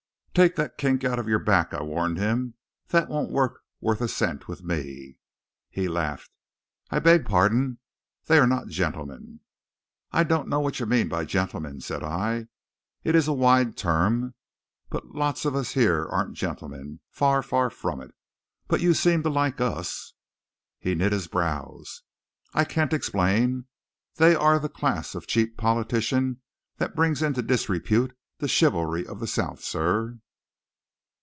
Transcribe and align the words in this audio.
"Take 0.33 0.55
that 0.55 0.77
kink 0.77 1.03
out 1.03 1.19
of 1.19 1.27
your 1.27 1.39
back," 1.39 1.73
I 1.73 1.83
warned 1.83 2.17
him. 2.17 2.53
"That 2.87 3.09
won't 3.09 3.33
work 3.33 3.63
worth 3.81 3.99
a 3.99 4.07
cent 4.07 4.47
with 4.47 4.63
me!" 4.63 5.17
He 5.69 5.89
laughed. 5.89 6.31
"I 6.89 6.99
beg 6.99 7.25
pardon. 7.25 7.79
They 8.27 8.39
are 8.39 8.47
not 8.47 8.69
gentlemen." 8.69 9.41
"I 10.13 10.23
don't 10.23 10.47
know 10.47 10.61
what 10.61 10.79
you 10.79 10.85
mean 10.85 11.09
by 11.09 11.25
gentlemen," 11.25 11.81
said 11.81 12.01
I; 12.01 12.47
"it's 13.03 13.27
a 13.27 13.33
wide 13.33 13.75
term. 13.75 14.33
But 14.89 15.07
lots 15.13 15.43
of 15.43 15.53
us 15.53 15.73
here 15.73 16.05
aren't 16.07 16.35
gentlemen 16.37 17.01
far, 17.09 17.43
far 17.43 17.69
from 17.69 17.99
it. 17.99 18.15
But 18.69 18.79
you 18.79 18.93
seem 18.93 19.23
to 19.23 19.29
like 19.29 19.59
us." 19.59 20.13
He 20.79 20.95
knit 20.95 21.11
his 21.11 21.27
brows. 21.27 22.03
"I 22.53 22.63
can't 22.63 22.93
explain. 22.93 23.65
They 24.15 24.33
are 24.33 24.59
the 24.59 24.69
class 24.69 25.13
of 25.13 25.27
cheap 25.27 25.57
politician 25.57 26.39
that 26.77 26.95
brings 26.95 27.21
into 27.21 27.41
disrepute 27.41 28.15
the 28.39 28.47
chivalry 28.47 29.05
of 29.05 29.19
the 29.19 29.27
South, 29.27 29.63
sir." 29.63 30.17